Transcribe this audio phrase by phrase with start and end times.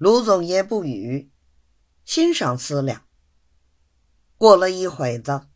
[0.00, 1.30] 卢总爷不语，
[2.06, 3.06] 欣赏思量。
[4.38, 5.46] 过了一会子，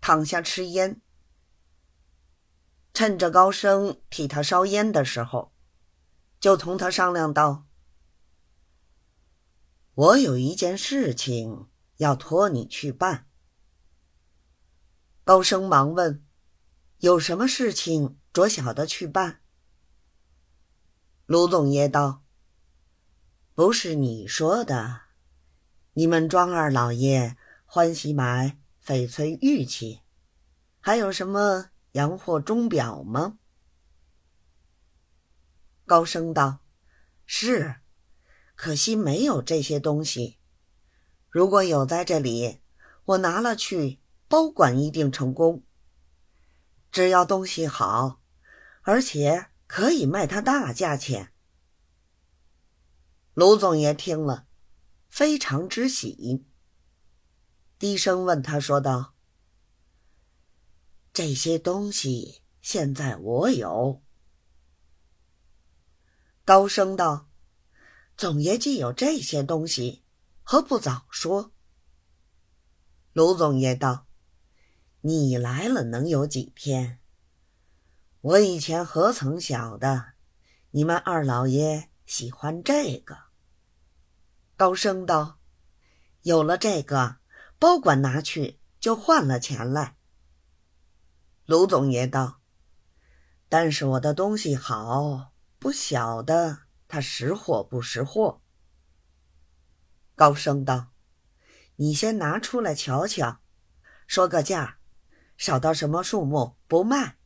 [0.00, 1.00] 躺下吃烟。
[2.92, 5.54] 趁着高升替他烧烟的时候，
[6.40, 7.68] 就同他商量道
[9.94, 11.68] ：“我有一件事情
[11.98, 13.28] 要托你去办。”
[15.22, 16.26] 高升忙问
[16.98, 19.40] ：“有什么事情着小的去办？”
[21.26, 22.22] 卢总爷道
[23.54, 25.02] ：“不是你说的，
[25.92, 30.00] 你们庄二老爷欢喜买翡翠玉器，
[30.80, 33.38] 还有什么洋货钟表吗？”
[35.86, 36.58] 高声道
[37.26, 37.76] ：“是，
[38.54, 40.38] 可惜没有这些东西。
[41.28, 42.60] 如果有在这里，
[43.04, 45.62] 我拿了去。”保管一定成功。
[46.90, 48.20] 只要东西好，
[48.82, 51.33] 而且可以卖他大价钱。
[53.34, 54.46] 卢总爷听了，
[55.08, 56.46] 非常之喜，
[57.78, 59.14] 低声问他说道
[61.12, 64.02] ：“这些东西现在我有。”
[66.46, 67.28] 高声道
[68.16, 70.04] ：“总爷既有这些东西，
[70.42, 71.52] 何不早说？”
[73.12, 74.06] 卢总爷道。
[75.06, 76.98] 你来了能有几天？
[78.22, 80.14] 我以前何曾晓得，
[80.70, 83.16] 你们二老爷喜欢这个。
[84.56, 85.38] 高升道
[86.22, 87.16] ：“有了这个，
[87.58, 89.96] 保管拿去就换了钱来。”
[91.46, 92.40] 卢总爷道
[93.48, 98.40] ：“但是我的东西好，不晓得他识货不识货。”
[100.14, 100.92] 高升道
[101.76, 103.40] ：“你先拿出来瞧瞧，
[104.06, 104.78] 说个价。”
[105.36, 107.18] 少到什么数目不卖？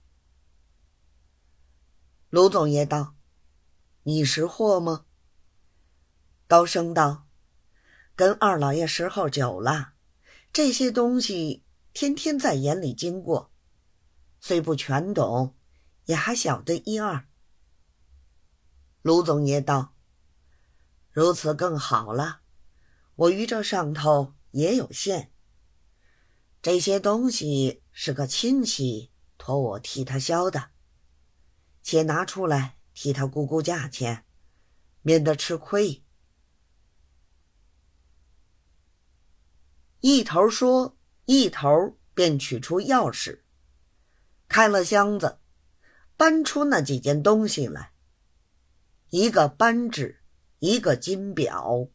[2.31, 3.15] 卢总爷道
[4.09, 5.05] ：“你识货吗？”
[6.49, 7.29] 高升道
[8.17, 9.93] ：“跟二老爷时候久了，
[10.53, 13.53] 这些东西天天在眼里经过，
[14.41, 15.55] 虽不全懂，
[16.07, 17.29] 也还晓得一二。”
[19.03, 19.95] 卢总爷道
[21.13, 22.41] ：“如此更好了，
[23.15, 25.31] 我于这上头也有限。
[26.63, 30.71] 这些东西。”是个亲戚托我替他销的，
[31.83, 34.25] 且拿出来替他估估价钱，
[35.03, 36.03] 免得吃亏。
[40.01, 43.43] 一头说，一头便取出钥匙，
[44.49, 45.39] 开了箱子，
[46.17, 47.93] 搬出那几件东西来：
[49.11, 50.21] 一个扳指，
[50.59, 51.89] 一个金表。